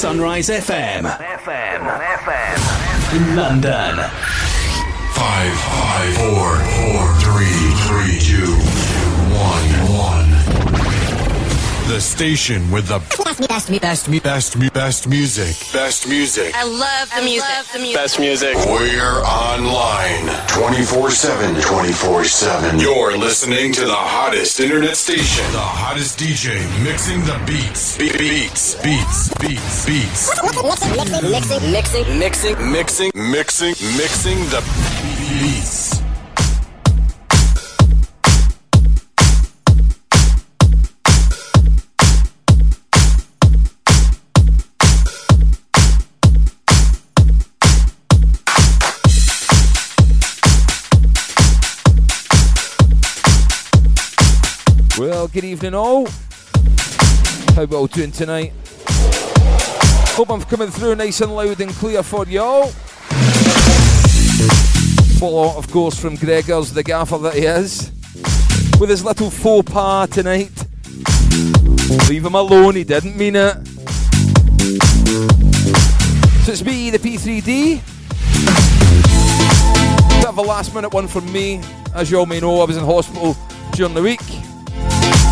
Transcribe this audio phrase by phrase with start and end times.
[0.00, 1.02] Sunrise FM.
[1.02, 1.80] FM.
[2.24, 3.16] FM.
[3.16, 3.96] In London.
[5.12, 8.54] Five, five, four, four, three, three, two,
[9.36, 10.19] one, one.
[11.90, 15.56] The station with the best, best, best, best, best music.
[15.72, 16.54] Best music.
[16.54, 17.48] I love the music.
[17.72, 17.96] the music.
[17.96, 18.54] Best music.
[18.54, 21.60] We're online 24 7.
[21.60, 22.78] 24 7.
[22.78, 25.44] You're listening to the hottest internet station.
[25.50, 27.98] The hottest DJ mixing the beats.
[27.98, 28.76] Be- beats.
[28.76, 29.34] Beats.
[29.40, 29.84] Beats.
[29.84, 30.30] Beats.
[31.24, 32.70] Mixing, mixing, mixing.
[32.70, 33.10] Mixing.
[33.16, 33.74] Mixing.
[33.98, 34.62] Mixing the
[35.26, 36.09] beats.
[55.00, 56.06] Well, good evening, all.
[57.54, 58.52] How we all doing tonight?
[60.10, 62.66] Hope I'm coming through nice and loud and clear for y'all.
[65.18, 67.90] Follow, of course, from Gregor's, the gaffer that he is,
[68.78, 70.52] with his little faux pas tonight.
[72.10, 73.54] Leave him alone, he didn't mean it.
[76.44, 77.80] So it's me, the P3D.
[80.20, 81.62] Bit of a last minute one from me.
[81.94, 83.34] As you all may know, I was in hospital
[83.72, 84.20] during the week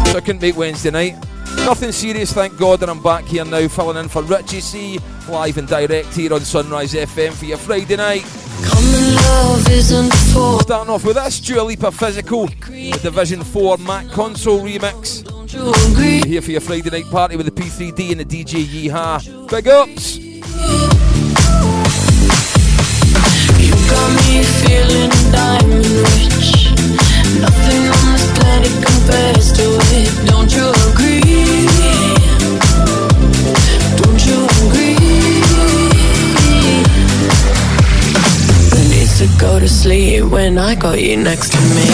[0.06, 1.16] so I couldn't make Wednesday night.
[1.56, 5.58] Nothing serious, thank God, and I'm back here now, filling in for Richie C, live
[5.58, 8.24] and direct here on Sunrise FM for your Friday night.
[8.64, 14.08] Common love isn't for Starting off with this, Dua Lipa Physical, the Division 4 Mac
[14.08, 15.24] Console remix.
[15.92, 16.20] Agree?
[16.28, 19.20] Here for your Friday night party with the P3D and the DJ Yee-Ha.
[19.50, 20.18] Big ups!
[23.58, 26.72] You got me feeling diamond rich.
[27.40, 28.17] Nothing on
[41.28, 41.84] next to me?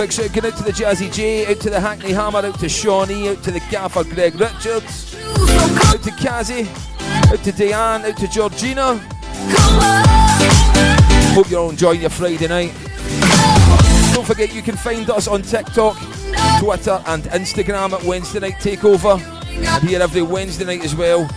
[0.00, 3.28] All shout out to the Jazzy J, out to the Hackney Hammer, out to Shawnee,
[3.28, 6.66] out to the Gaffer Greg Richards, out to Kazzy,
[7.30, 8.98] out to Diane, out to Georgina.
[11.34, 12.72] Hope you're all enjoying your Friday night.
[14.12, 15.96] Don't forget you can find us on TikTok,
[16.58, 19.18] Twitter, and Instagram at Wednesday Night Takeover.
[19.86, 21.28] Here every Wednesday night as well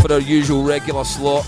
[0.00, 1.46] for our usual regular slot.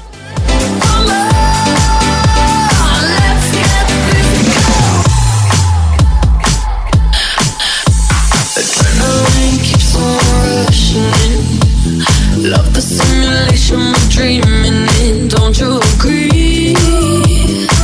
[12.38, 15.28] Love the simulation we're dreaming in.
[15.28, 17.75] Don't you agree?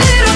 [0.00, 0.33] Little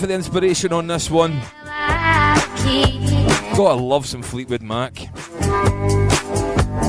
[0.00, 1.38] for the inspiration on this one.
[3.54, 4.94] Gotta love some Fleetwood Mac.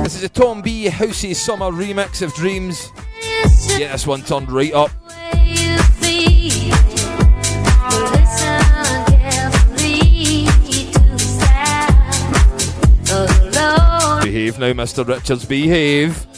[0.02, 0.86] This is a Tom B.
[0.86, 2.90] Housey Summer remix of Dreams.
[3.78, 4.92] Get this one turned right up.
[14.24, 15.06] Behave now, Mr.
[15.06, 16.31] Richards, behave.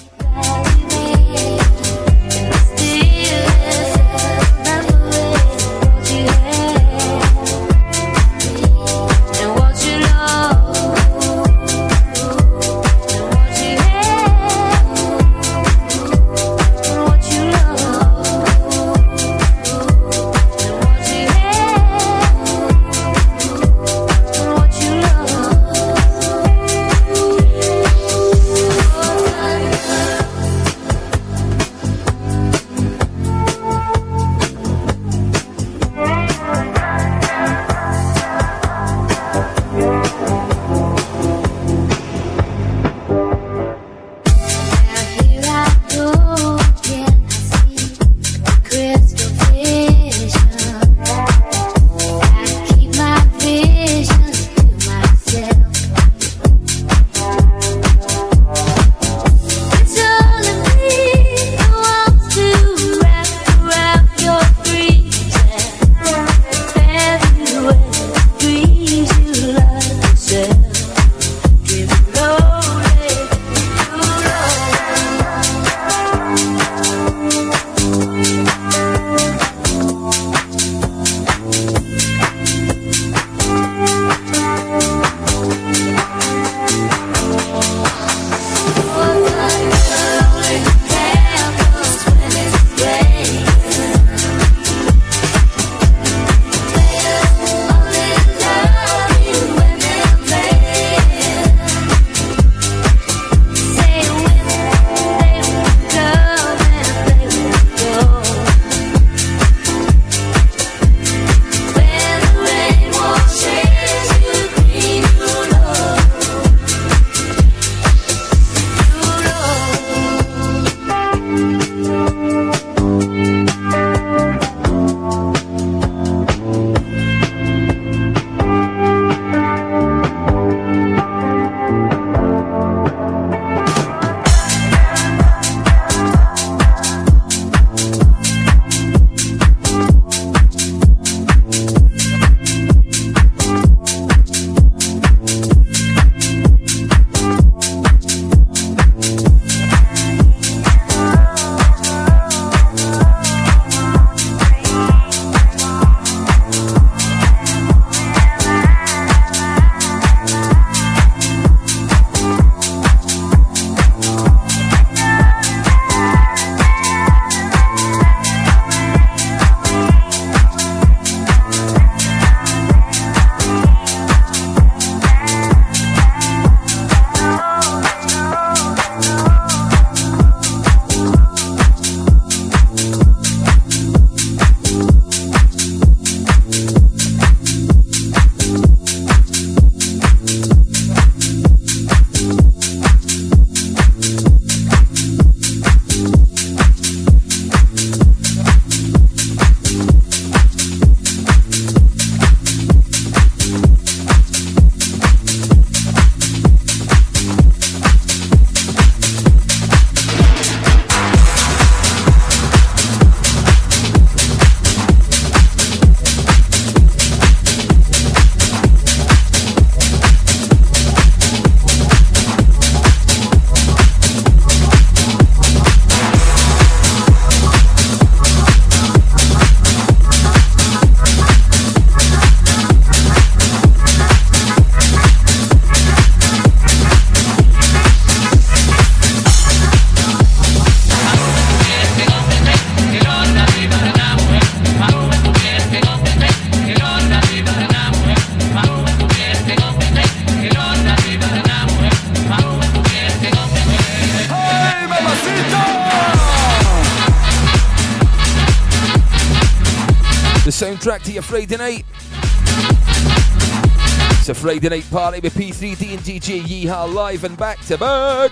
[264.55, 268.31] It's a Friday party with P3D and DJ Yee-Ha live and back to back.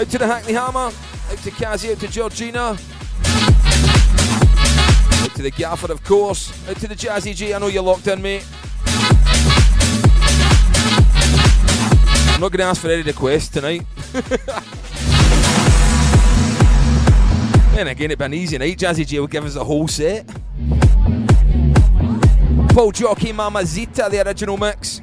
[0.00, 0.92] Out to the Hackney Hammer,
[1.30, 2.78] out to Cassie, out to Georgina, out
[5.34, 6.52] to the gaffer, of course.
[6.68, 7.52] Out to the Jazzy G.
[7.52, 8.46] I know you're locked in, mate.
[12.32, 13.84] I'm not going to ask for any requests tonight.
[17.74, 18.78] then again, it'd be an easy night.
[18.78, 20.30] Jazzy G will give us a whole set.
[22.76, 25.00] Paul Jockey Mama Zita, the original mix.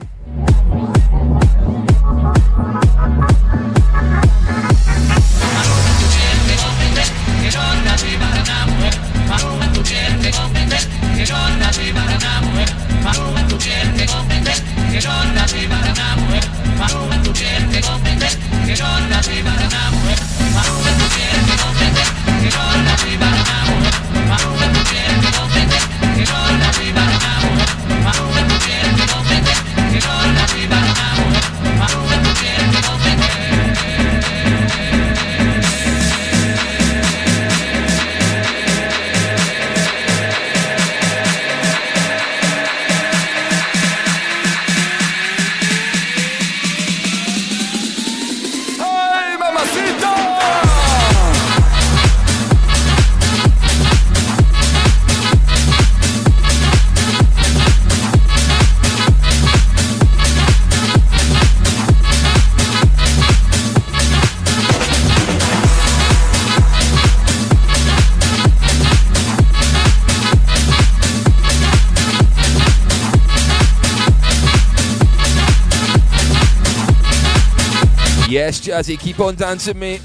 [78.74, 80.01] Jazzy, keep on dancing, mate.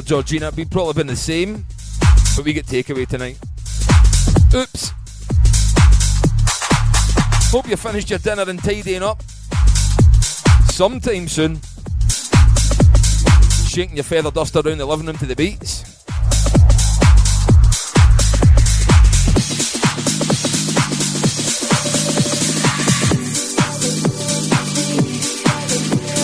[0.00, 1.66] Fair, Georgina, we've probably been the same,
[2.34, 3.38] but we get takeaway tonight.
[4.54, 4.92] Oops.
[7.50, 9.22] Hope you finished your dinner and tidying up.
[10.70, 11.60] Sometime soon.
[13.68, 15.84] Shaking your feather dust around the living room to the beats.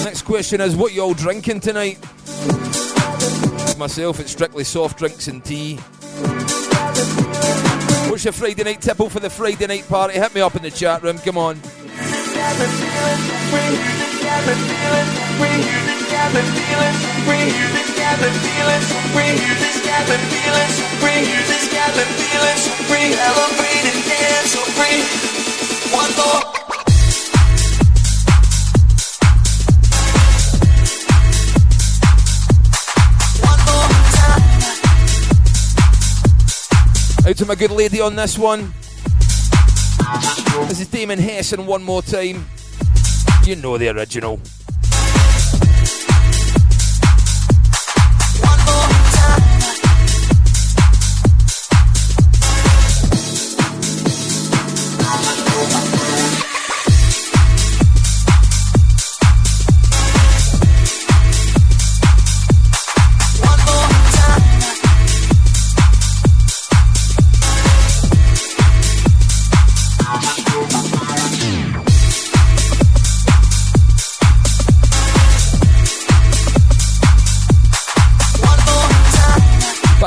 [0.02, 1.99] Next question is what you all drinking tonight?
[3.78, 5.76] Myself, it's strictly soft drinks and tea.
[8.09, 10.14] What's your Friday night tipple for the Friday night party?
[10.14, 11.61] Hit me up in the chat room, come on.
[37.26, 38.73] Out to my good lady on this one.
[40.68, 42.47] This is Damon Hesson one more time.
[43.45, 44.38] You know the original.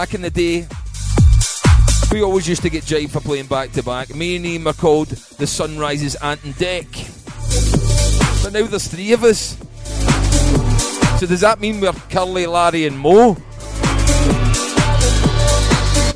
[0.10, 0.68] Back in the day,
[2.12, 4.16] we always used to get jive for playing back to back.
[4.16, 6.88] Me and Ian are called the Sunrises Ant and Dec.
[8.44, 9.56] But now there's three of us.
[11.20, 13.38] So does that mean we're Curly, Larry, and Moe?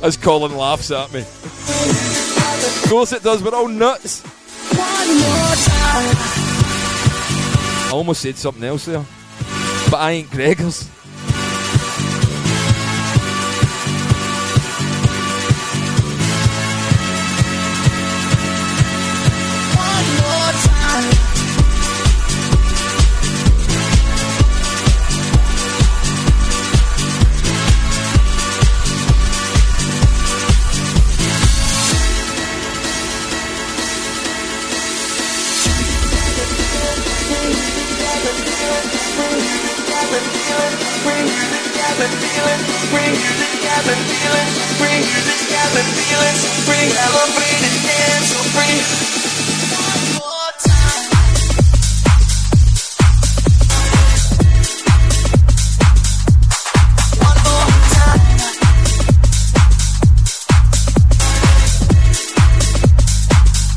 [0.02, 1.20] As Colin laughs at me.
[1.20, 4.24] Of course it does, we're all nuts.
[7.86, 9.06] I almost said something else there.
[9.88, 10.90] But I ain't Gregors.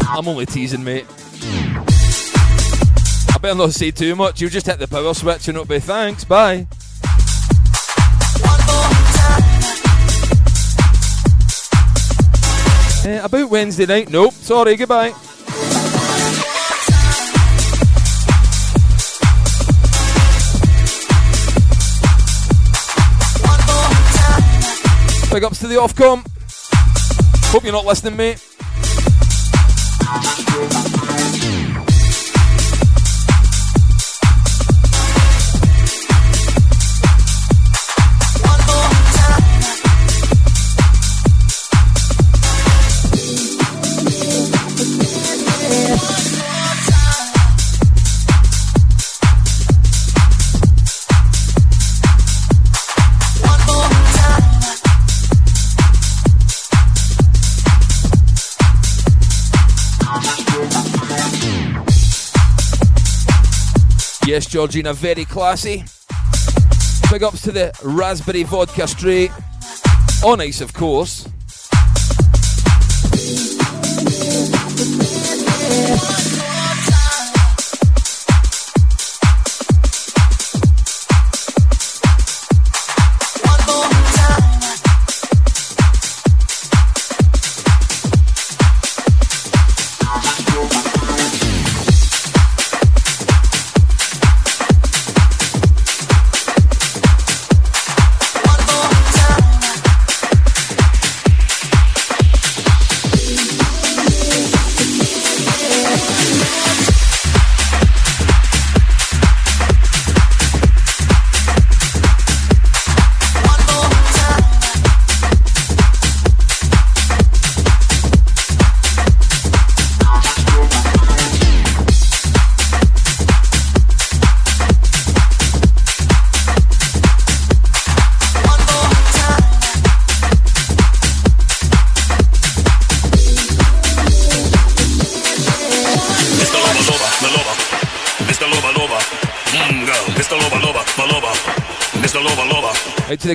[0.10, 1.06] I'm only teasing, mate.
[3.30, 4.42] I better not say too much.
[4.42, 6.66] You'll just hit the power switch and it'll be thanks, bye.
[13.08, 14.10] Eh, about Wednesday night?
[14.10, 14.34] Nope.
[14.34, 15.14] Sorry, goodbye.
[25.32, 26.28] Big ups to the Ofcom.
[27.54, 28.44] Hope you're not listening, mate.
[64.28, 65.86] Yes, Georgina, very classy.
[67.10, 69.32] Big ups to the raspberry vodka straight.
[70.22, 71.30] On ice, of course.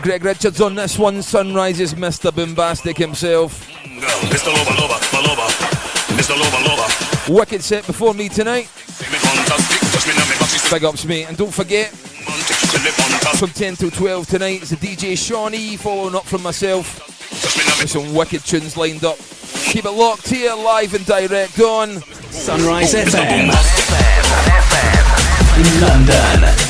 [0.02, 1.22] Greg Richards on this one.
[1.22, 2.34] Sunrises, Mr.
[2.34, 3.68] Bombastic himself.
[3.70, 4.52] Mr.
[4.52, 5.48] Lover, lover, my lover.
[6.18, 6.36] Mr.
[6.36, 7.32] Lover, lover.
[7.32, 8.66] Wicked set before me tonight.
[8.66, 11.28] Say me fantastic, touch me now, me back, she Big ups, mate.
[11.28, 13.38] And don't forget, romantic, she live fantastic.
[13.38, 16.98] from 10 till 12 tonight, it's the DJ Shawnee following up from myself.
[17.40, 19.18] Touch me now, me With some wicked tunes lined up.
[19.70, 22.00] Keep it locked here, live and direct on.
[22.32, 23.22] Sunrise oh, Mr.
[23.22, 23.46] FM.
[23.46, 23.88] Bombastic,
[25.80, 26.61] London.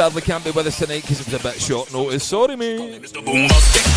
[0.00, 2.24] sadly can't be with us tonight because it was a bit short notice.
[2.24, 3.89] Sorry, mate.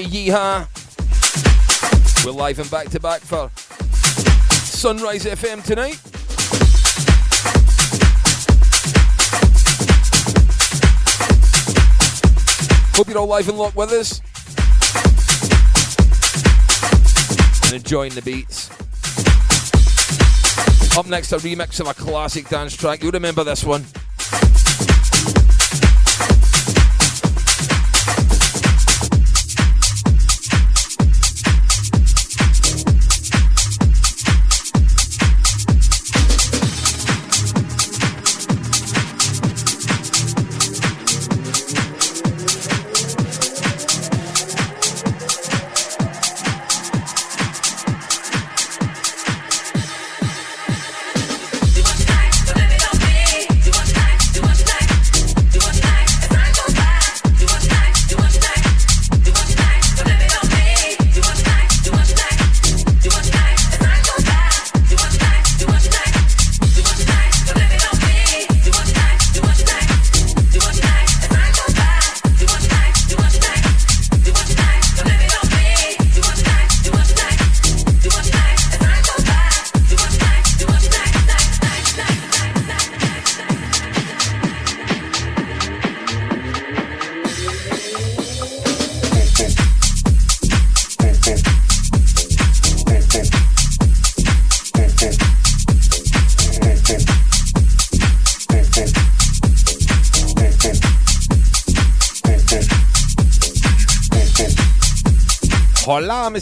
[0.00, 0.68] Yee-Ha.
[2.24, 3.50] We're live and back to back for
[4.64, 6.00] Sunrise FM tonight.
[12.96, 14.20] Hope you're all live and locked with us.
[17.64, 18.70] And enjoying the beats.
[20.96, 23.02] Up next, a remix of a classic dance track.
[23.02, 23.84] You'll remember this one.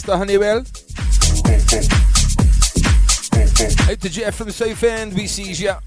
[0.00, 0.16] Mr.
[0.16, 0.58] Honeywell.
[3.90, 5.80] Out to GF from Southend, we See ya.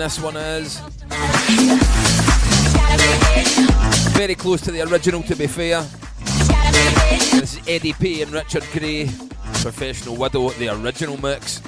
[0.00, 0.78] this one is.
[4.16, 5.82] Very close to the original, to be fair.
[7.32, 9.10] This is Eddie P and Richard Gray,
[9.60, 11.60] Professional Widow, the original mix.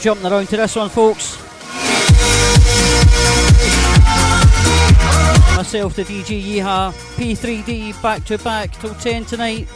[0.00, 1.36] Jumping around to this one, folks.
[5.54, 9.68] Myself, the DJ Yee-Ha, P3D, back to back till 10 tonight.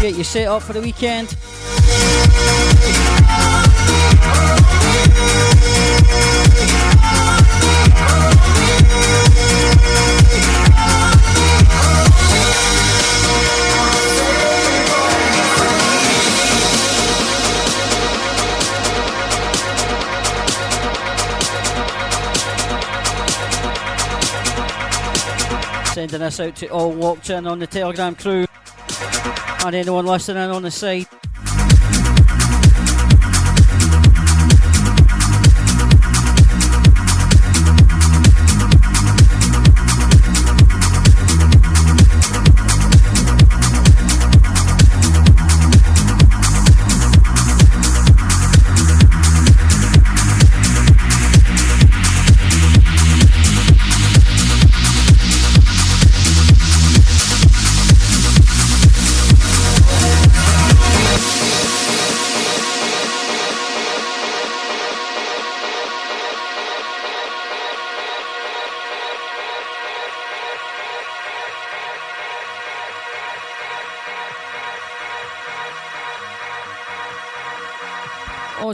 [0.00, 1.36] Get you set up for the weekend.
[26.06, 28.46] Sending this out to all locked in on the Telegram crew
[29.64, 31.08] and anyone listening on the site.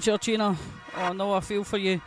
[0.02, 0.56] Georgina.
[0.96, 2.02] Oh, no, I feel for you.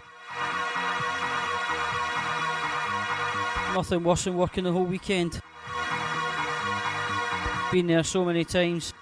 [3.73, 5.39] Nothing worse than working the whole weekend.
[7.71, 8.93] Been there so many times.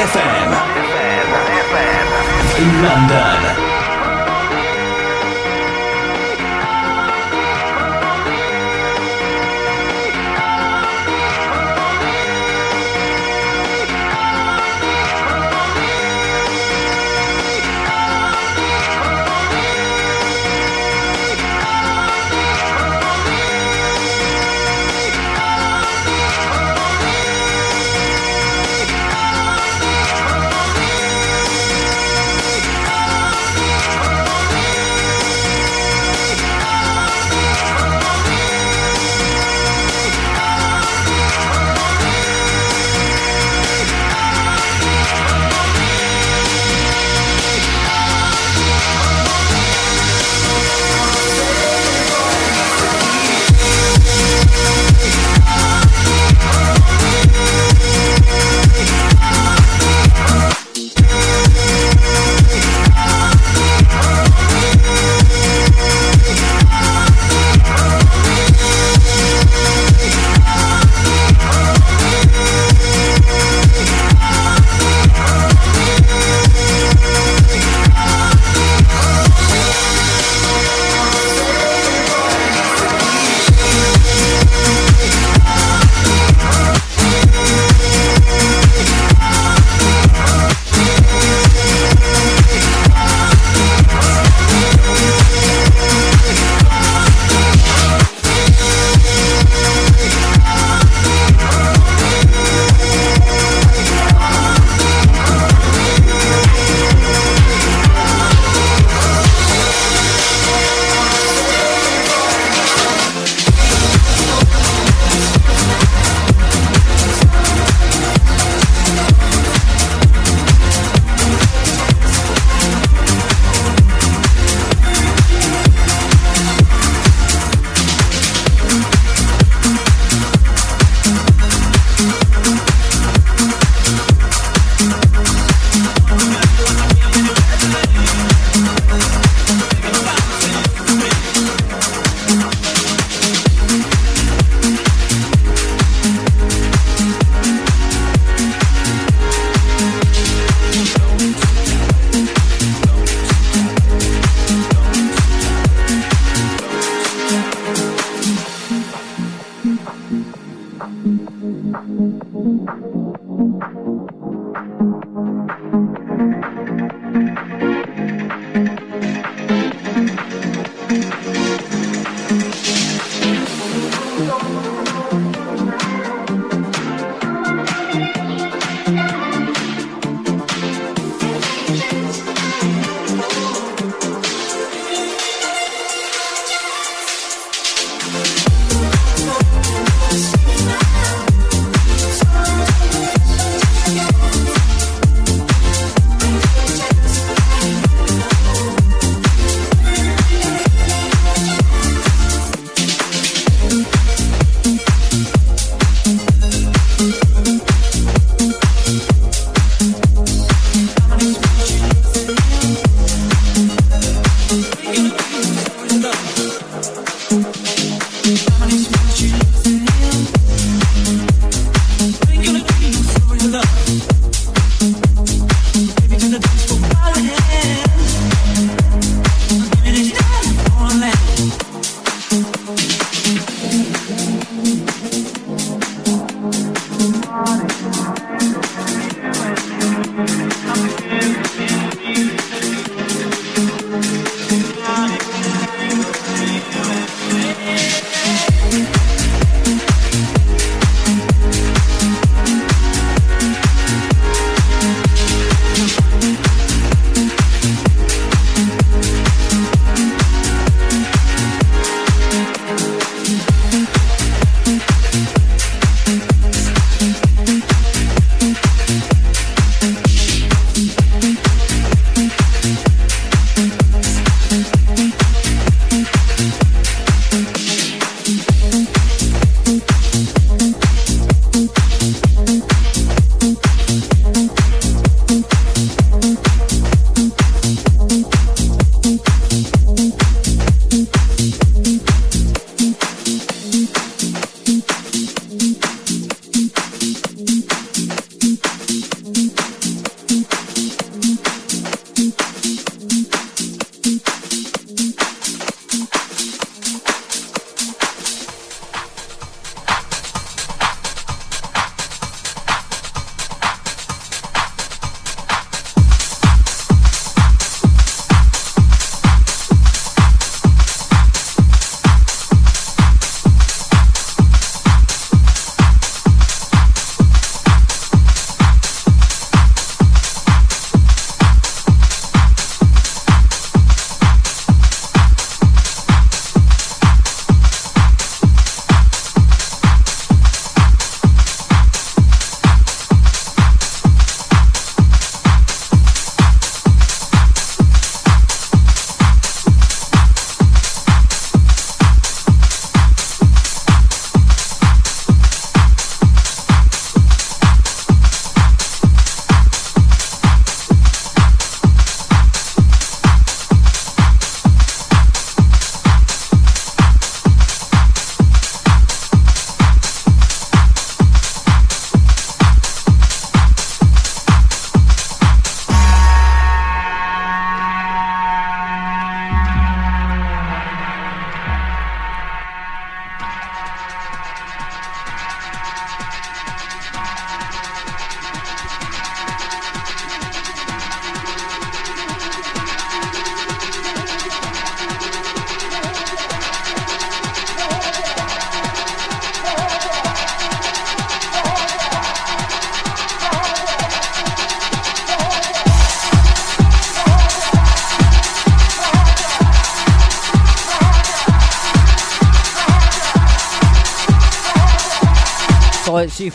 [0.00, 0.50] FM.
[2.56, 3.49] In London.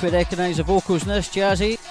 [0.10, 1.84] Recognise the vocals in this, Jazzy.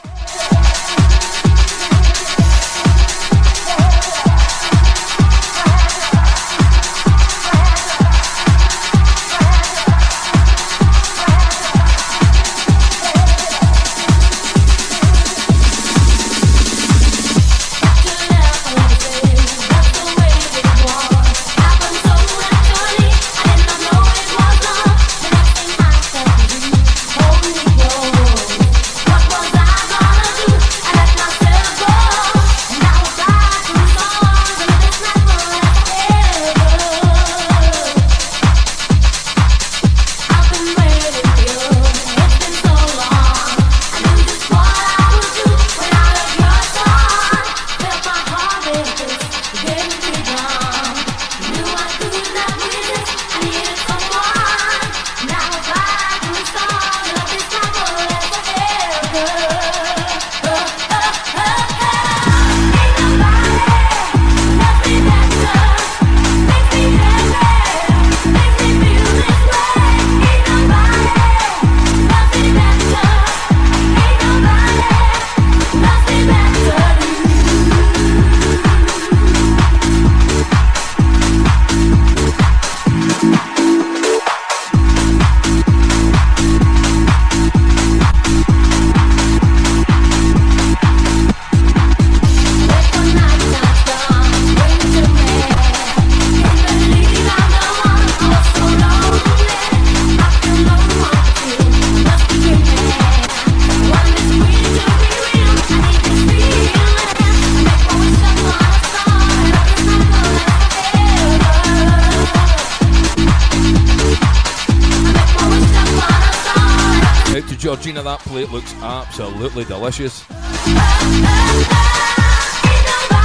[119.84, 120.24] Delicious.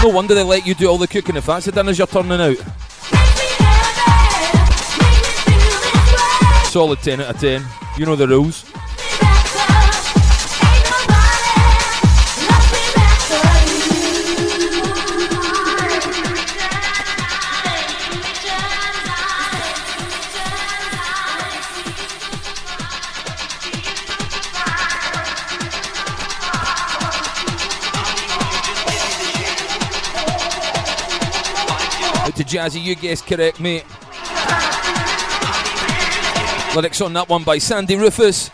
[0.03, 2.33] No wonder they let you do all the cooking if that's the dinners you're turning
[2.33, 2.57] out.
[6.67, 7.65] Solid 10 out of 10.
[7.97, 8.68] You know the rules.
[32.59, 33.85] Jazzy, you guessed correct, mate.
[36.75, 38.48] Lyrics on that one by Sandy Rufus.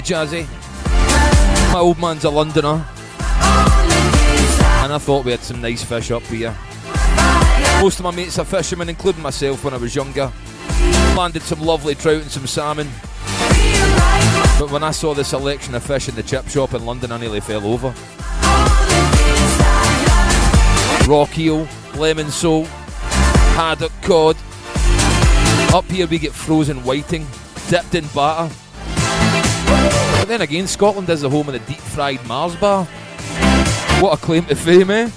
[0.00, 0.46] Jazzy.
[1.72, 2.86] My old man's a Londoner.
[4.82, 6.56] And I thought we had some nice fish up here.
[7.80, 10.32] Most of my mates are fishermen, including myself when I was younger.
[11.16, 12.88] Landed some lovely trout and some salmon.
[14.58, 17.18] But when I saw the selection of fish in the chip shop in London, I
[17.18, 17.94] nearly fell over.
[21.08, 21.36] Rock
[21.96, 22.66] lemon salt,
[23.56, 24.36] haddock cod.
[25.74, 27.26] Up here we get frozen whiting,
[27.68, 28.54] dipped in batter.
[30.22, 32.84] But then again, Scotland is the home of the deep fried Mars bar.
[33.98, 35.10] What a claim to fame, eh?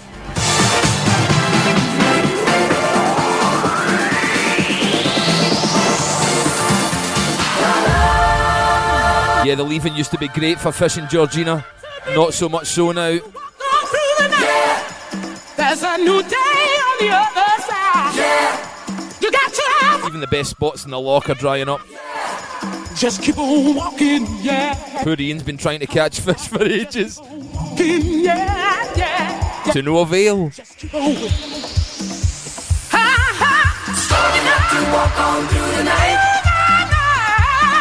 [9.46, 11.64] Yeah, the Leven used to be great for fishing, Georgina.
[12.16, 13.20] Not so much so now.
[15.56, 19.22] There's a new day on the other side.
[19.22, 20.04] You got to have.
[20.08, 21.82] Even the best spots in the loch are drying up.
[23.06, 24.74] Just keep on walking, yeah.
[25.04, 27.20] Poor Ian's been trying to catch fish for ages.
[27.20, 29.72] Walking, yeah, yeah.
[29.74, 30.50] To no avail.
[30.50, 31.14] Keep on.
[32.90, 33.06] Ha
[33.38, 33.94] ha.
[33.94, 36.18] Strong enough to walk on through the night.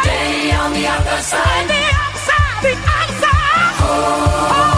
[0.04, 1.68] Day on the other side.
[1.68, 3.80] The outside, the outside.
[3.80, 4.73] Oh, in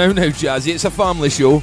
[0.00, 1.60] Now, now, Jazzy, it's a family show.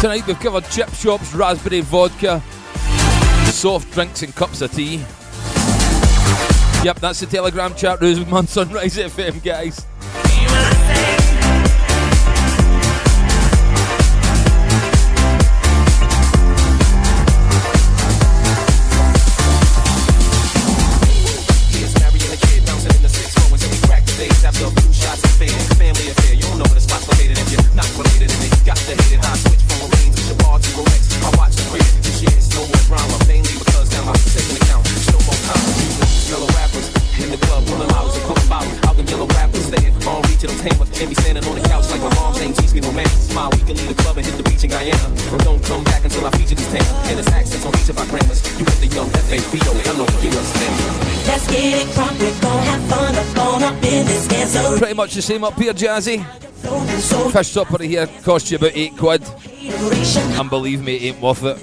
[0.00, 2.42] Tonight we've covered chip shops, raspberry vodka,
[3.50, 5.04] soft drinks, and cups of tea.
[6.82, 9.84] Yep, that's the Telegram chat room on Sunrise FM, guys.
[55.30, 56.24] Same up here, Jazzy.
[57.30, 59.22] Fish supper here cost you about eight quid.
[60.40, 61.56] And believe me, it ain't worth it.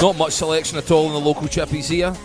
[0.00, 2.16] Not much selection at all in the local chippies here.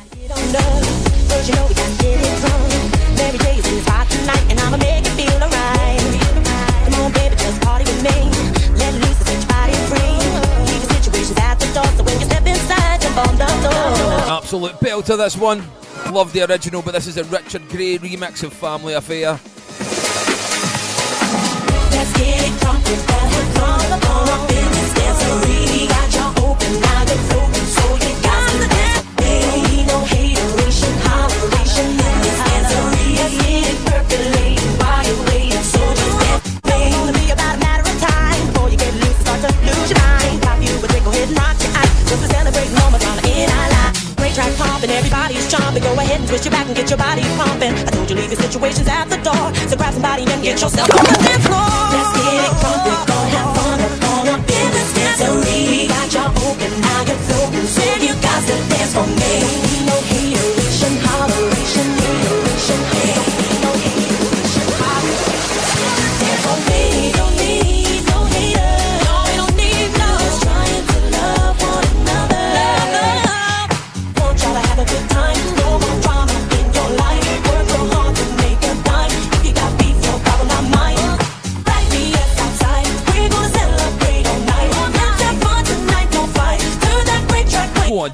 [14.30, 15.87] Absolute belter, this one.
[16.12, 19.40] Love the original, but this is a Richard Gray remix of Family Affair.
[21.92, 22.18] Let's
[46.18, 47.74] loose and pumping, twist your back and get your body pumping.
[47.74, 50.90] I told you leave your situations at the door, so grab somebody and get yourself
[50.90, 51.62] on the dance floor.
[51.92, 52.54] Let's get it
[52.86, 53.80] we're gonna have fun
[55.88, 59.67] got open, now you're floating, so you got to dance for me.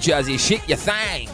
[0.03, 0.37] Jazzy.
[0.37, 1.29] Shake your thing.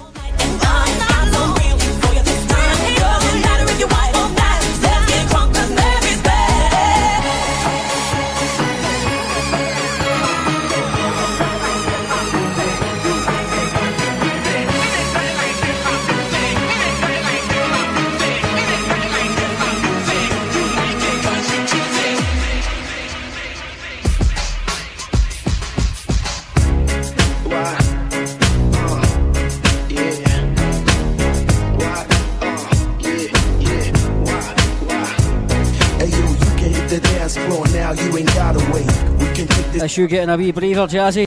[39.89, 41.25] That's you getting a wee breather, Jazzy.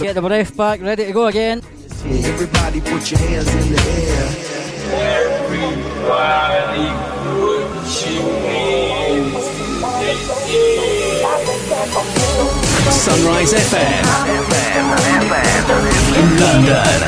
[0.00, 1.60] Get the breath back, ready to go again.
[2.02, 4.24] Everybody put your hands in the air.
[5.20, 6.88] Everybody
[7.28, 7.76] put
[8.08, 9.36] your hands
[10.48, 10.60] in
[12.90, 14.04] Sunrise FM.
[16.16, 17.00] In London.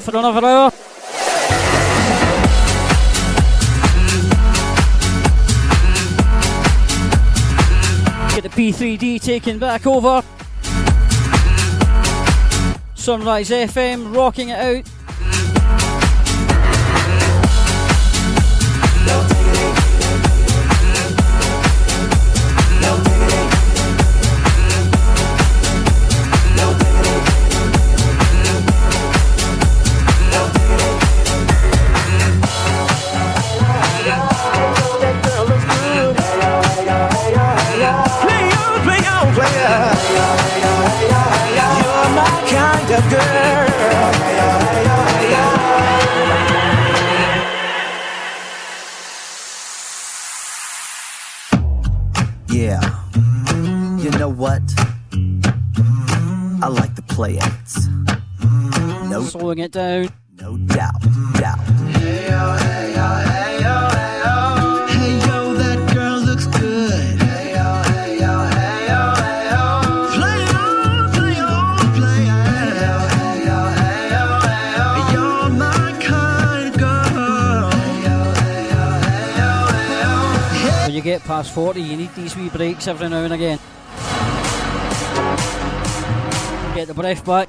[0.00, 0.70] for another hour.
[8.34, 10.22] Get the P3D taken back over.
[12.94, 14.91] Sunrise FM rocking it out.
[59.72, 60.08] down.
[60.38, 61.00] No doubt,
[61.34, 61.58] doubt.
[61.96, 64.36] Hey yo, hey yo, hey yo, hey yo.
[64.86, 67.20] Hey yo, that girl looks good.
[67.22, 69.62] Hey yo, hey yo, hey yo, hey yo.
[70.12, 72.44] Play on, play on, play on.
[72.46, 74.86] Hey yo, hey yo, hey yo, hey yo.
[75.12, 77.70] You're my kind of girl.
[77.72, 80.84] Hey yo, hey yo, hey yo, hey yo.
[80.86, 83.58] When you get past 40, you need these wee breaks every now and again.
[86.74, 87.48] Get the breath back.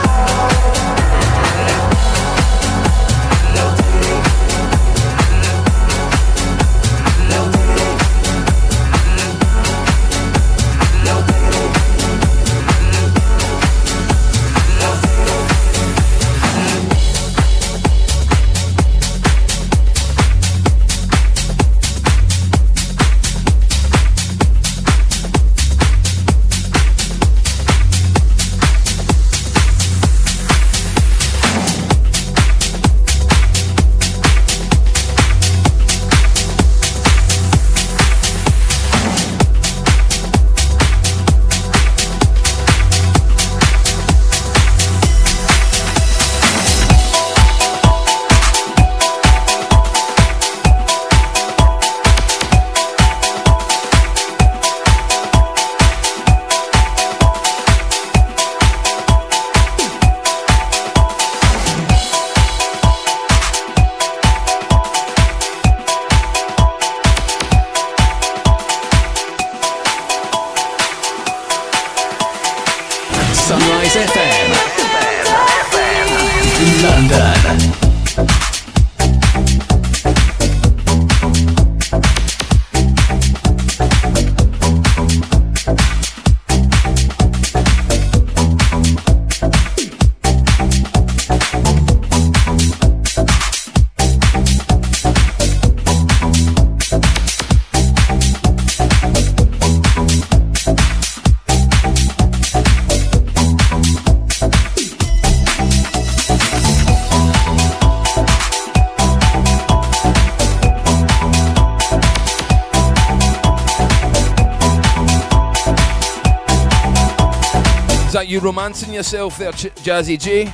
[118.41, 120.45] romancing yourself there, Ch- Jazzy J?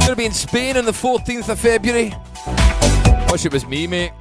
[0.00, 2.14] Gonna be in Spain on the 14th of February.
[3.30, 4.12] Wish it was me, mate.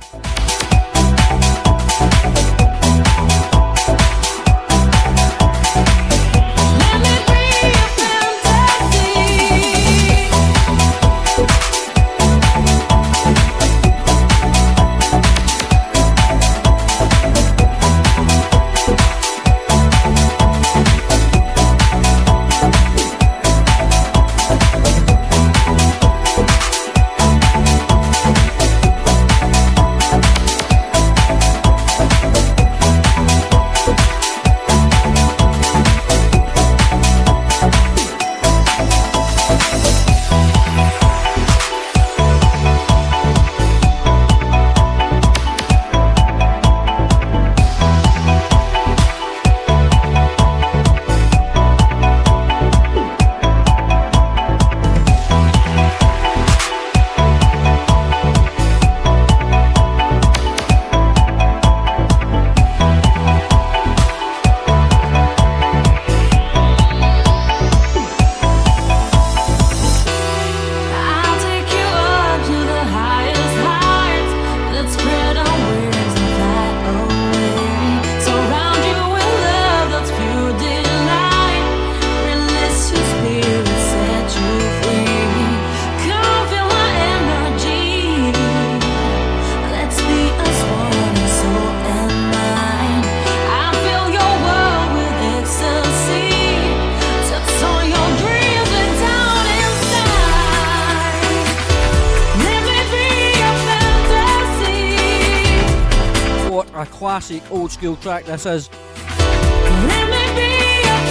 [107.13, 108.71] Classic old school track this is.
[108.71, 110.49] Let me be
[110.87, 111.01] your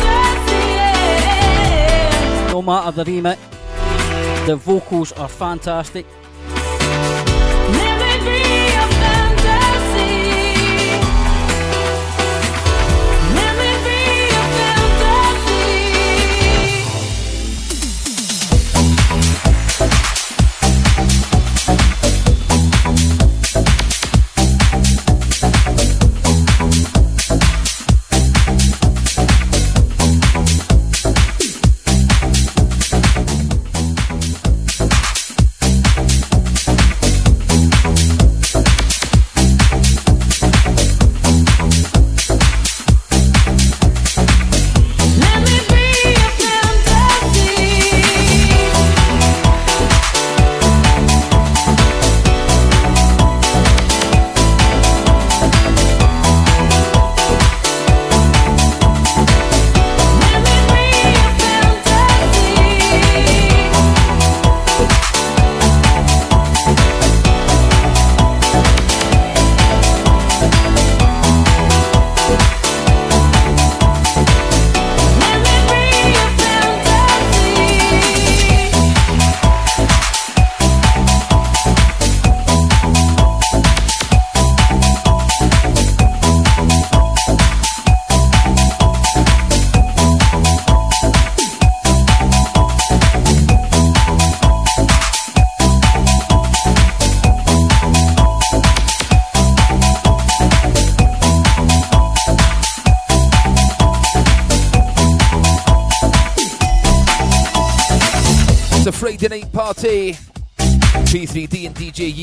[0.00, 0.56] fantasy.
[1.76, 2.48] yeah.
[2.50, 3.38] No matter the remit,
[4.46, 6.06] the vocals are fantastic.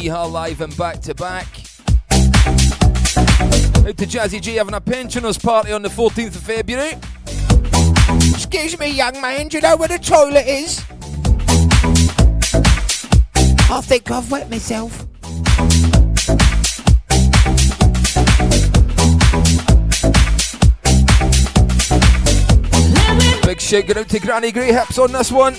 [0.08, 1.48] Yee-Ha live and back to back.
[3.86, 6.94] Out to Jazzy G having a pensioners party on the 14th of February.
[8.34, 10.82] Excuse me, young man, do you know where the toilet is?
[13.70, 15.06] I think I've wet myself.
[23.46, 25.58] Big shout out to Granny Grey on this one.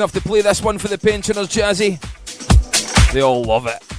[0.00, 1.98] Have to play this one for the pensioners, Jazzy.
[3.12, 3.95] They all love it.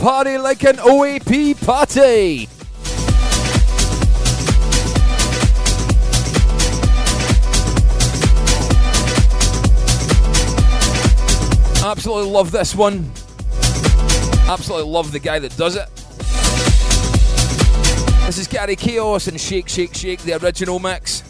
[0.00, 2.48] Party like an OAP party.
[11.84, 13.12] Absolutely love this one.
[14.48, 15.86] Absolutely love the guy that does it.
[18.24, 21.29] This is Gary Caos and Shake, Shake, Shake, the original mix.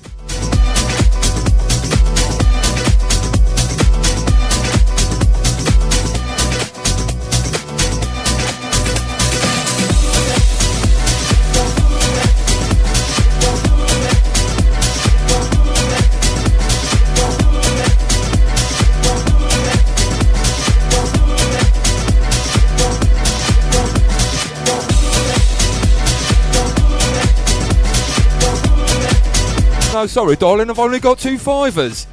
[30.01, 32.06] No, sorry, darling, I've only got two fivers.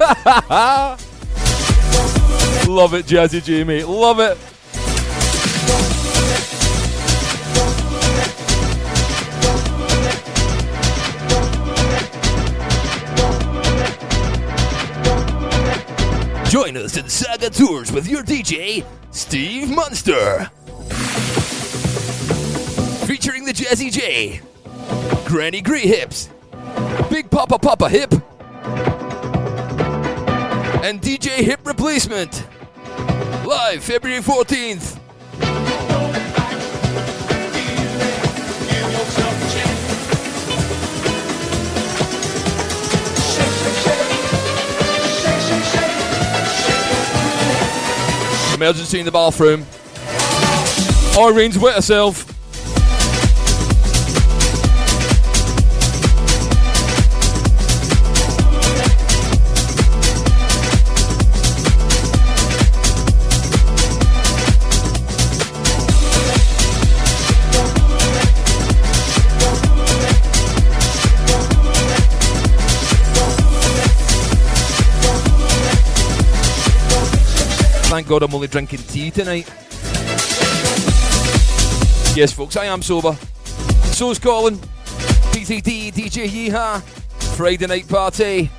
[2.68, 3.84] Love it, Jazzy Jimmy.
[3.84, 4.36] Love it.
[16.50, 20.50] Join us in Saga Tours with your DJ, Steve Munster.
[23.06, 24.40] Featuring the Jazzy J,
[25.32, 26.28] Granny Grey Hips,
[27.08, 28.12] Big Papa Papa Hip,
[30.84, 32.46] and DJ Hip Replacement.
[33.46, 34.98] Live February 14th.
[48.54, 49.64] Emergency in the bathroom.
[51.18, 52.41] Irene's wet herself.
[78.02, 79.48] Thank God I'm only drinking tea tonight.
[82.16, 83.16] Yes, folks, I am sober.
[83.92, 84.56] So's Colin.
[85.30, 86.80] PCD, DJ Yee-Ha.
[87.36, 88.50] Friday night party.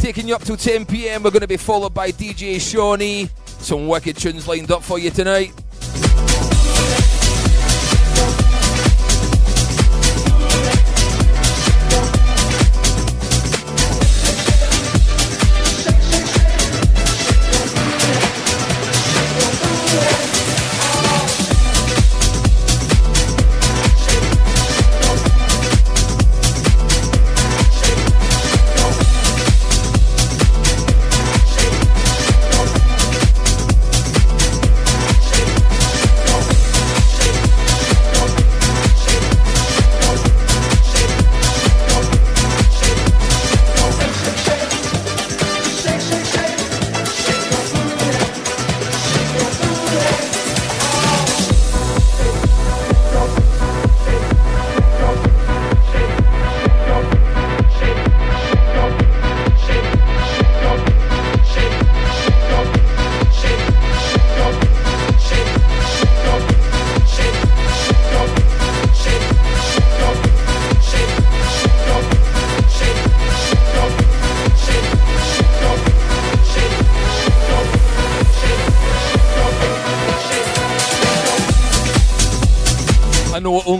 [0.00, 1.22] Taking you up till 10 pm.
[1.22, 3.30] We're going to be followed by DJ Shawnee.
[3.46, 5.52] Some wicked tunes lined up for you tonight.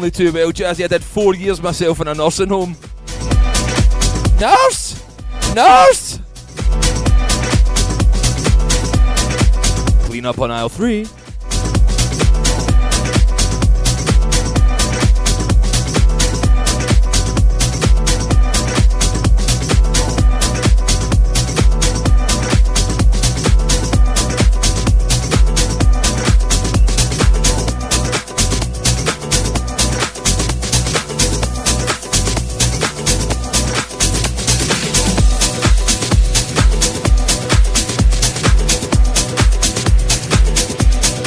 [0.06, 0.84] Only too well, Jazzy.
[0.84, 2.76] I did four years myself in a nursing home.
[4.40, 5.02] Nurse!
[5.52, 6.20] Nurse!
[10.06, 11.06] Clean up on aisle three.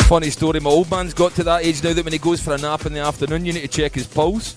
[0.10, 2.56] Funny story, my old man's got to that age now that when he goes for
[2.56, 4.56] a nap in the afternoon, you need to check his pulse.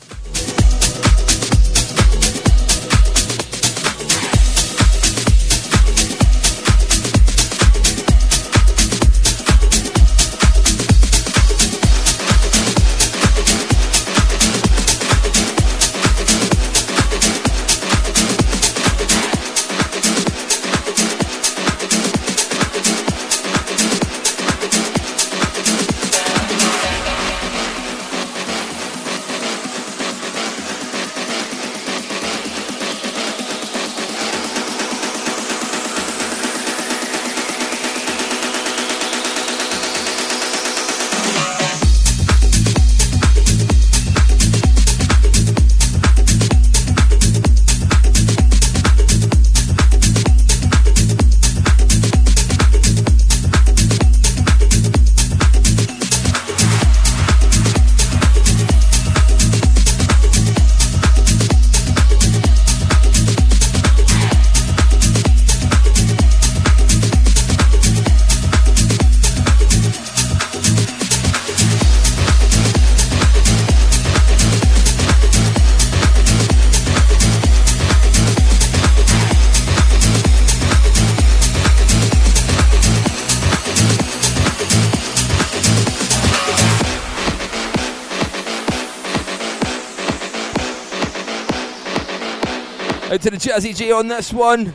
[93.22, 94.74] To the Jazzy J on this one.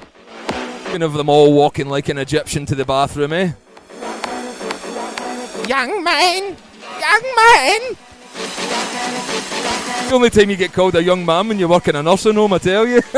[0.86, 3.52] Can have them all walking like an Egyptian to the bathroom, eh?
[5.68, 6.56] Young man!
[6.98, 7.98] Young man!
[10.08, 12.36] The only time you get called a young man when you work in a nursing
[12.36, 13.02] home, I tell you.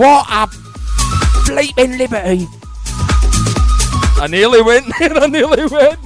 [0.00, 0.46] What a
[1.44, 2.48] bleeping liberty!
[4.22, 5.98] I nearly went there, I nearly went.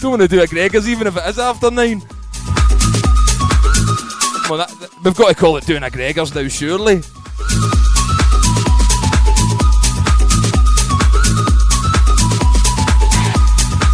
[0.00, 2.00] Don't want to do a Gregor's even if it is after nine.
[4.48, 7.02] Well, that, that- we've got to call it doing a Gregor's now, surely.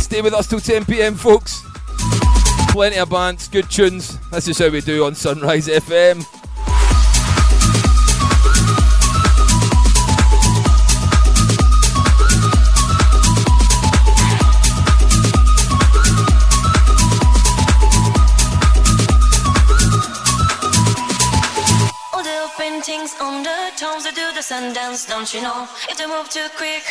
[0.00, 1.62] Stay with us till 10 pm, folks.
[2.70, 4.18] Plenty of bands, good tunes.
[4.30, 6.24] This is how we do on Sunrise FM.
[24.44, 25.68] The sun dance, don't you know?
[25.88, 26.84] If they move too quick,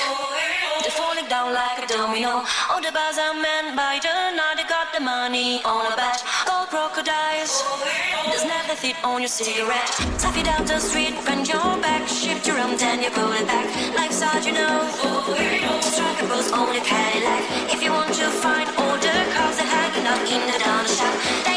[0.82, 2.42] they're falling down like a domino.
[2.70, 6.24] All the bars are men by the night, they got the money on a bet.
[6.48, 7.54] Gold crocodiles,
[8.26, 9.92] there's never fit on your cigarette.
[10.18, 13.46] Tap it down the street, bend your back, shift your arm, then you pull it
[13.46, 13.68] back.
[13.96, 14.90] Life's hard, you know.
[15.82, 17.44] Strike a pose on a Cadillac.
[17.74, 21.53] If you want to find all the cars that hanging out in the down shop,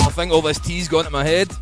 [0.00, 1.61] I think all this tea's gone to my head.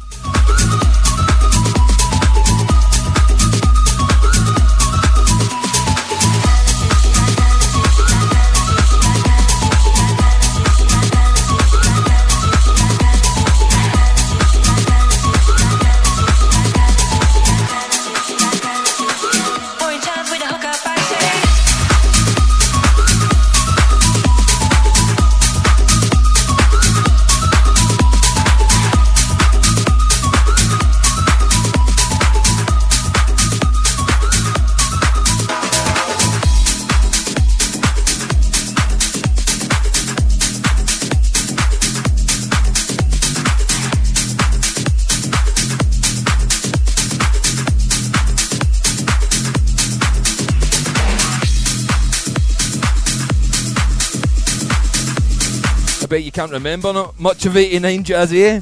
[56.41, 58.61] Can't remember not much of 89 Jazzy, eh?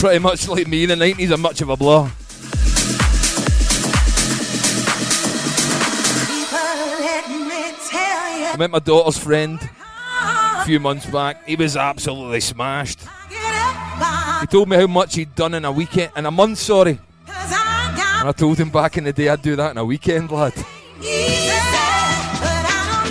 [0.00, 2.10] Pretty much like me, in the 90s are much of a blur.
[8.50, 9.60] I met my daughter's friend
[10.20, 11.46] a few months back.
[11.46, 13.02] He was absolutely smashed.
[14.40, 16.98] He told me how much he'd done in a weekend, in a month, sorry.
[17.28, 20.54] And I told him back in the day I'd do that in a weekend, lad.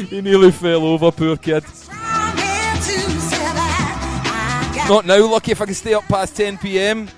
[0.09, 1.63] He nearly fell over, poor kid.
[4.87, 7.09] Not now, lucky if I can stay up past 10 pm.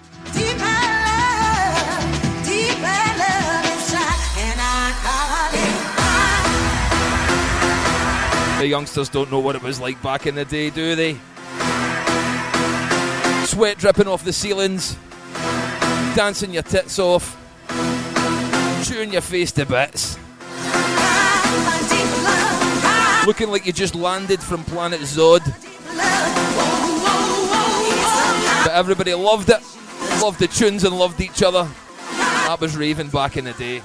[8.58, 11.18] The youngsters don't know what it was like back in the day, do they?
[13.46, 14.96] Sweat dripping off the ceilings,
[16.16, 17.36] dancing your tits off,
[18.88, 20.18] chewing your face to bits.
[23.28, 25.67] Looking like you just landed from planet Zod.
[28.78, 29.60] Everybody loved it,
[30.22, 31.68] loved the tunes and loved each other.
[32.12, 33.82] That was raving back in the day.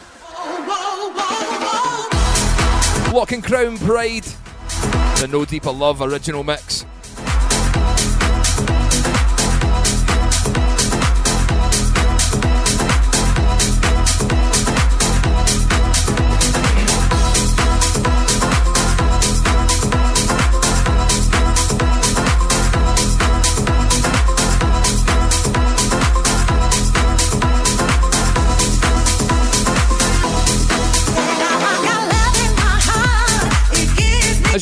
[3.10, 4.24] Lock and Crown Pride,
[5.18, 6.84] the No Deeper Love original mix.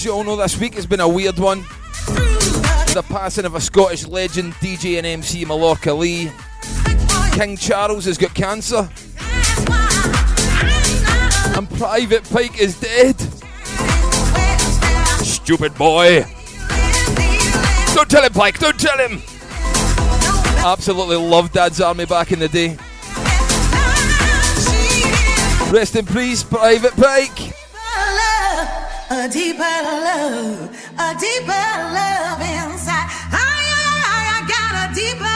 [0.01, 1.61] As you all know, this week has been a weird one.
[2.07, 6.31] The passing of a Scottish legend, DJ and MC Mallorca Lee.
[7.33, 8.89] King Charles has got cancer.
[11.55, 13.21] And Private Pike is dead.
[15.21, 16.25] Stupid boy.
[17.95, 19.21] Don't tell him, Pike, don't tell him.
[20.65, 22.79] Absolutely loved Dad's Army back in the day.
[25.71, 27.50] Rest in peace, Private Pike.
[29.13, 33.11] A deeper love, a deeper love inside.
[33.33, 35.30] I, I, I got a deeper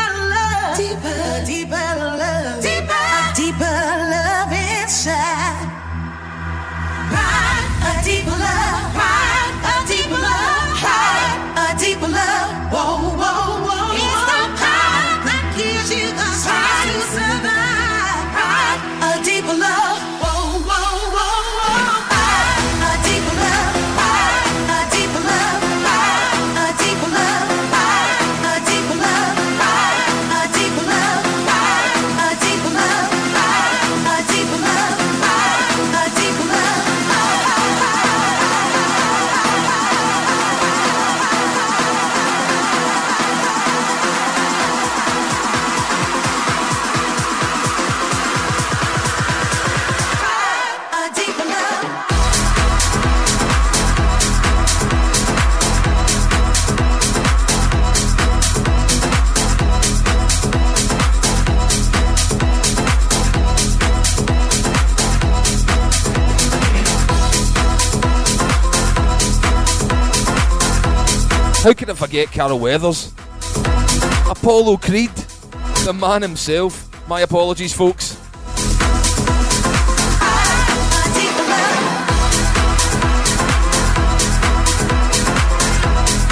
[71.65, 73.15] How could I forget Carl Weathers?
[74.28, 75.09] Apollo Creed,
[75.86, 77.09] the man himself.
[77.09, 78.19] My apologies, folks.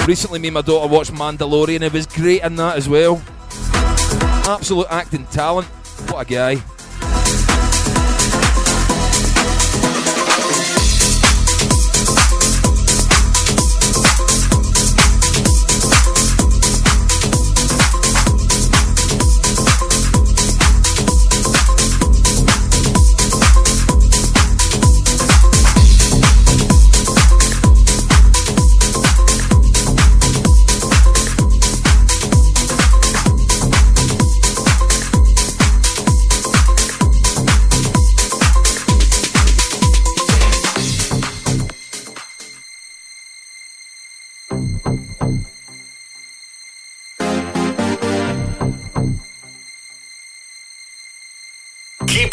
[0.07, 1.81] Recently, me and my daughter watched Mandalorian.
[1.81, 3.19] It was great in that as well.
[4.45, 5.67] Absolute acting talent.
[6.11, 6.72] What a guy.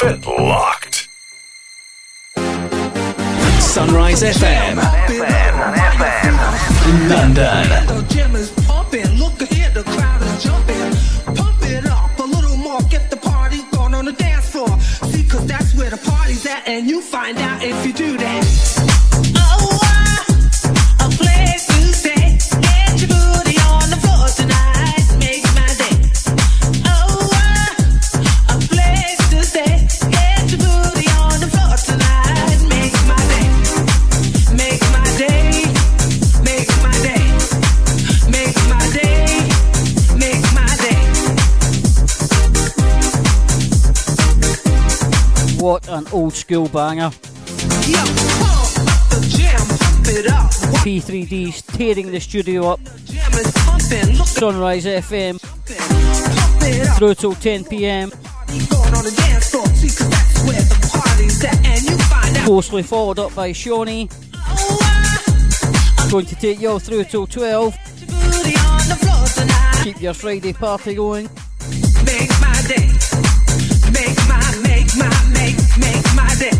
[0.00, 1.08] Keep it locked.
[3.60, 4.76] Sunrise FM.
[7.10, 7.86] London.
[7.86, 9.06] The gym is pumping.
[9.18, 11.34] Look ahead, the crowd is jumping.
[11.34, 12.80] Pump it up a little more.
[12.88, 14.68] Get the party going on the dance floor.
[14.80, 16.66] See, cause that's where the party's at.
[16.66, 18.79] And you find out if you do that.
[45.60, 47.10] What an old school banger.
[50.80, 52.80] P3D's tearing the studio up.
[54.26, 55.38] Sunrise FM.
[56.96, 58.10] Through till 10 pm.
[62.44, 64.08] Closely followed up by Shawnee.
[66.10, 67.76] Going to take you all through till 12.
[69.82, 71.28] Keep your Friday party going.
[74.96, 76.59] My, make make, my day.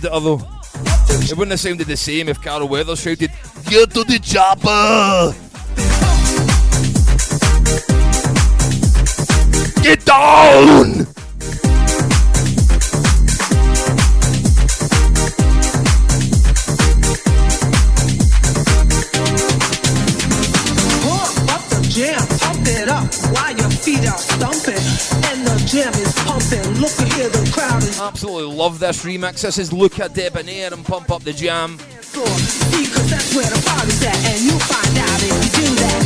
[0.00, 0.40] Though,
[1.08, 3.30] it wouldn't have sounded the same if Carl Weathers shouted,
[3.66, 5.32] Get to the chopper!
[9.82, 11.06] Get down!
[21.94, 24.18] Jam, pump it up while your feet are
[25.92, 26.03] the
[28.04, 29.40] Absolutely love this remix.
[29.40, 31.78] This is Luca Debonaire and Pump Up the Jam.
[31.78, 34.14] Because that's where the party's at.
[34.14, 36.03] And you find out if you do that.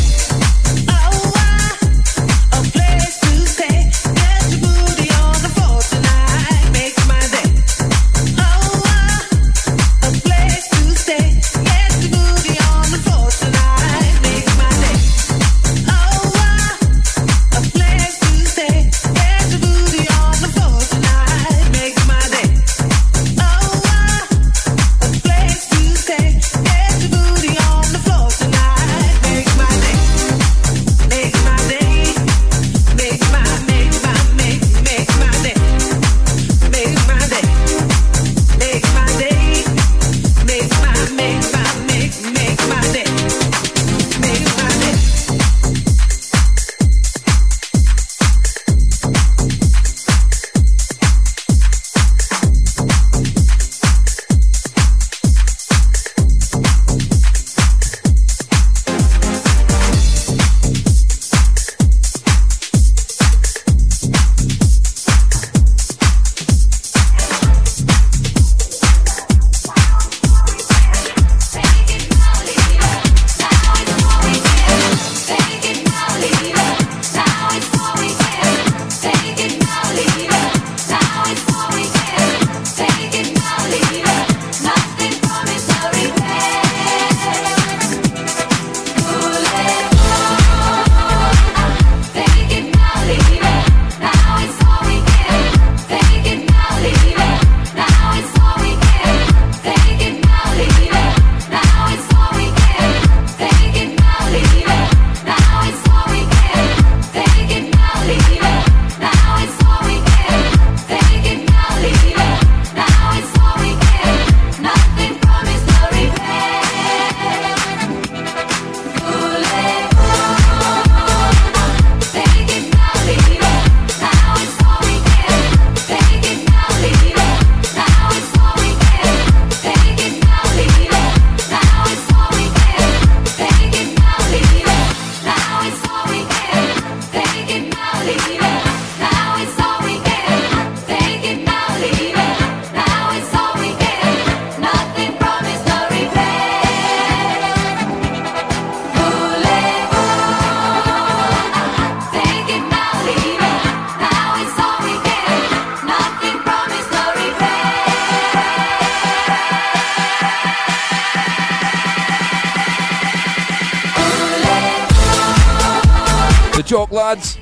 [167.09, 167.39] Lads,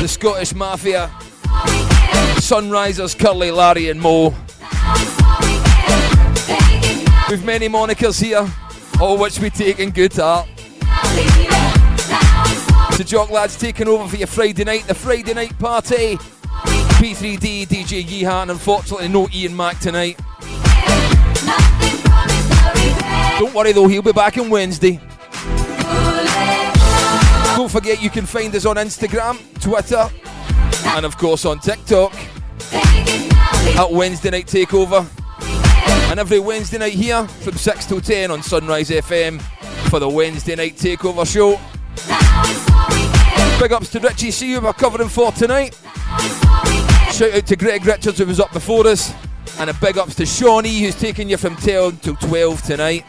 [0.00, 1.10] the Scottish Mafia,
[2.38, 4.32] Sunrisers, Curly, Larry, and Moe.
[7.28, 8.48] We've many monikers here,
[9.00, 10.48] all which we take in good heart.
[12.96, 16.16] The Jock Lads taking over for your Friday night, the Friday night party.
[17.00, 20.20] P3D, DJ Yee-Ha, and unfortunately no Ian Mack tonight.
[23.40, 25.00] Don't worry though, he'll be back on Wednesday.
[27.64, 30.06] Don't forget you can find us on Instagram, Twitter,
[30.88, 32.14] and of course on TikTok
[32.70, 35.08] at Wednesday Night Takeover.
[36.10, 39.40] And every Wednesday night here from 6 till 10 on Sunrise FM
[39.88, 41.52] for the Wednesday Night Takeover show.
[43.58, 45.74] Big ups to Richie C who we're covering for tonight.
[47.12, 49.10] Shout out to Greg Richards who was up before us.
[49.58, 53.06] And a big ups to Shawnee who's taking you from 10 till 12 tonight.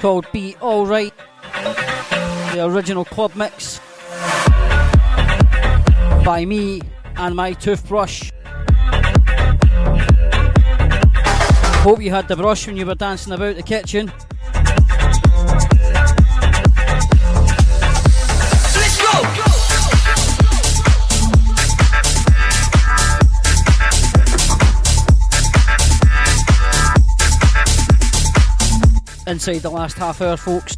[0.00, 1.12] Called Be Alright.
[2.54, 3.78] The original club mix
[6.24, 6.80] by me
[7.16, 8.30] and my toothbrush.
[11.82, 14.10] Hope you had the brush when you were dancing about the kitchen.
[29.30, 30.76] Inside the last half hour, folks.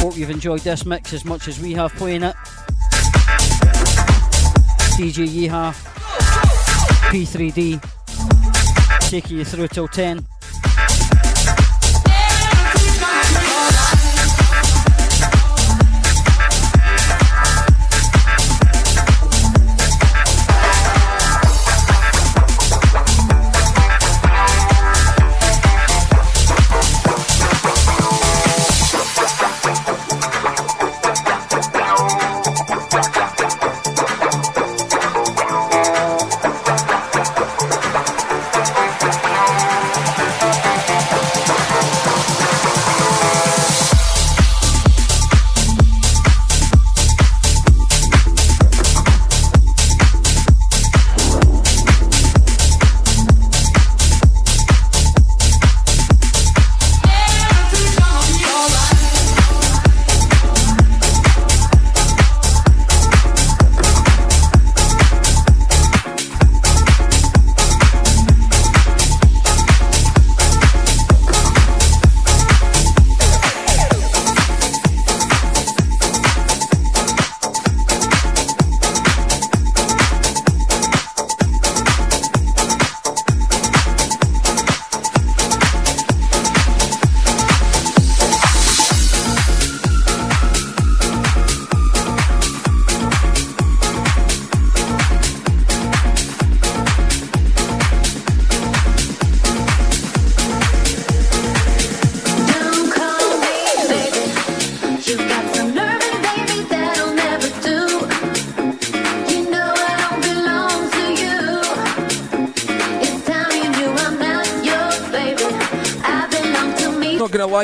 [0.00, 2.34] Hope you've enjoyed this mix as much as we have playing it.
[4.96, 5.70] DJ Yee-Ha,
[7.12, 7.80] P3D.
[9.08, 10.26] taking you through till 10.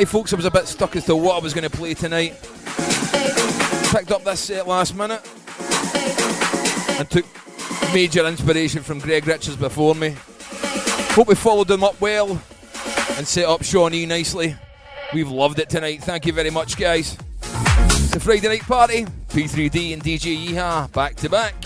[0.05, 2.33] Folks, I was a bit stuck as to what I was gonna play tonight.
[3.91, 5.21] Picked up this set last minute
[6.97, 7.25] and took
[7.93, 10.15] major inspiration from Greg Richards before me.
[11.13, 12.41] Hope we followed him up well
[13.17, 14.55] and set up Sean E nicely.
[15.13, 16.03] We've loved it tonight.
[16.03, 17.17] Thank you very much, guys.
[17.41, 19.05] It's a Friday night party.
[19.29, 21.64] P3D and DJ Yee-Ha back to back.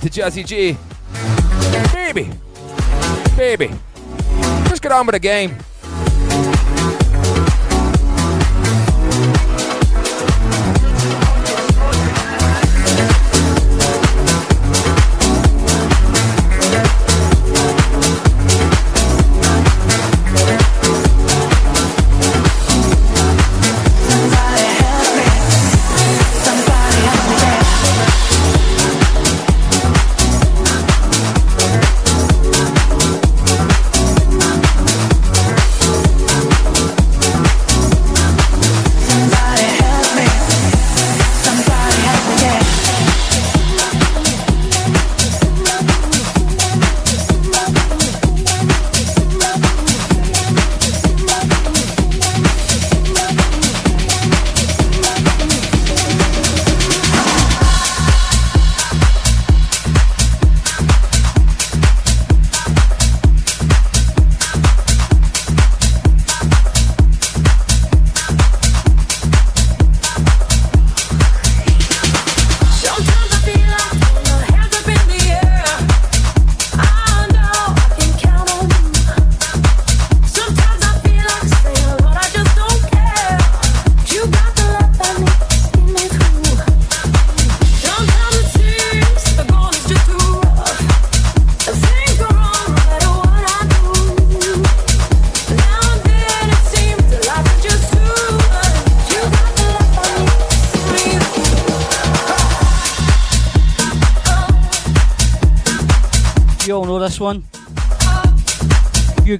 [0.00, 0.76] to Jazzy G.
[1.92, 2.30] Baby,
[3.36, 3.70] baby,
[4.64, 5.56] let's get on with the game.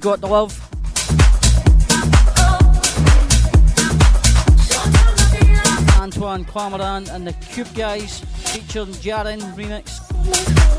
[0.01, 0.51] got, the love?
[5.99, 10.70] Antoine Clamaran and the Cube Guys featuring Jaren remix.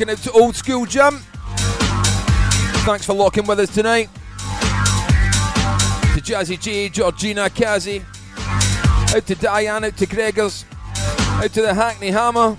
[0.00, 1.18] Going out to Old School Jam.
[2.86, 4.08] Thanks for locking with us tonight.
[6.14, 8.02] To Jazzy G, Georgina, Kazi.
[9.14, 10.64] Out to Diane, out to Gregors.
[11.44, 12.56] Out to the Hackney Hammer.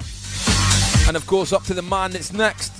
[1.07, 2.73] And of course, up to the man that's next.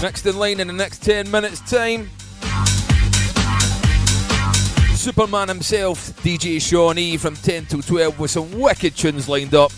[0.00, 2.08] Next in line in the next 10 minutes' time.
[4.94, 9.70] Superman himself, DJ Sean E from 10 to 12 with some wicked tunes lined up.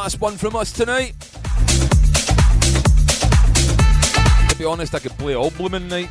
[0.00, 1.12] Last one from us tonight.
[4.48, 6.08] To be honest, I could play all blooming night.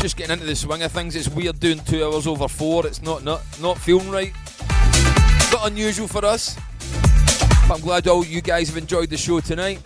[0.00, 1.14] Just getting into the swing of things.
[1.14, 2.86] It's weird doing two hours over four.
[2.86, 4.32] It's not not not feeling right.
[5.52, 6.56] Not unusual for us.
[7.68, 9.80] But I'm glad all you guys have enjoyed the show tonight.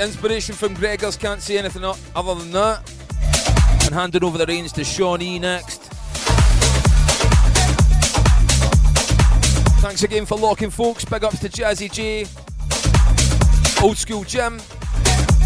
[0.00, 2.92] Inspiration from Gregors, can't say anything other than that.
[3.84, 5.81] And handing over the reins to Sean E next.
[9.82, 11.04] Thanks again for locking, folks.
[11.04, 12.20] Big ups to Jazzy J,
[13.84, 14.60] Old School Jim,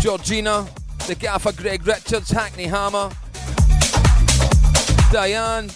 [0.03, 0.69] Georgina,
[1.07, 3.11] the gaffer Greg Richards, Hackney Hammer,
[5.11, 5.69] Diane,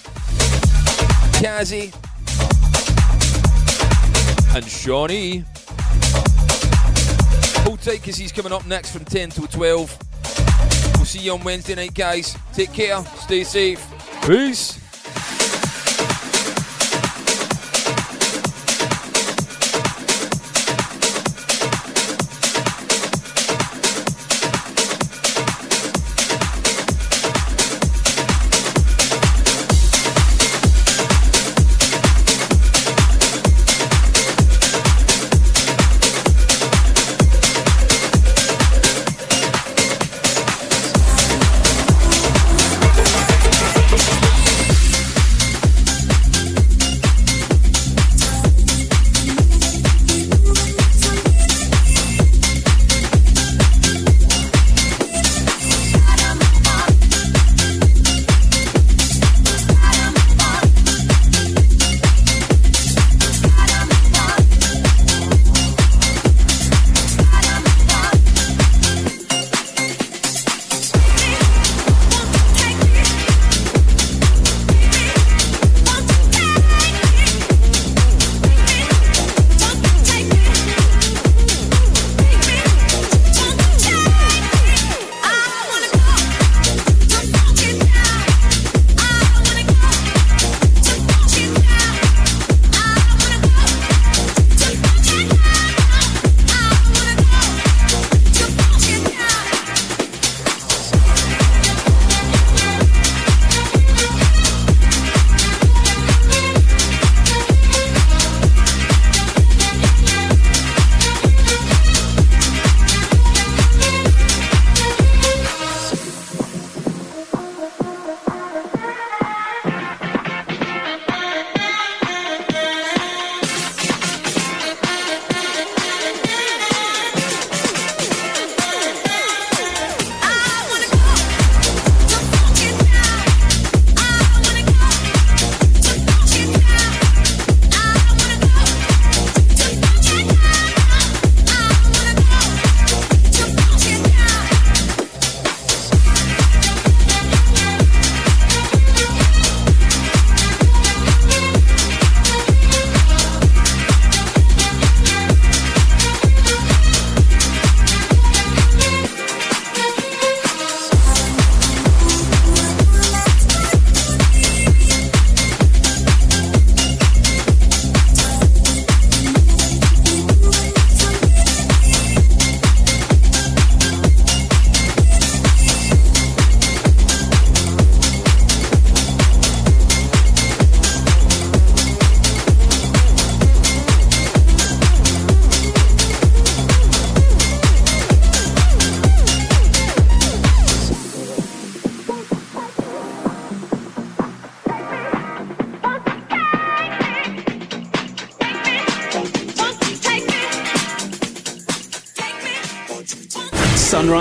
[1.41, 1.91] Kazzy,
[4.55, 5.43] and Shawnee.
[7.65, 9.99] Hold tight because he's coming up next from 10 till 12.
[10.97, 12.37] We'll see you on Wednesday night, guys.
[12.53, 13.82] Take care, stay safe.
[14.27, 14.80] Peace.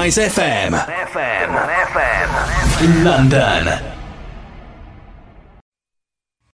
[0.10, 0.73] Sunrise FM.
[0.73, 1.49] FM.
[1.94, 2.84] FM.
[2.84, 3.89] In London.